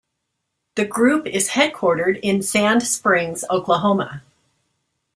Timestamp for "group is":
0.85-1.49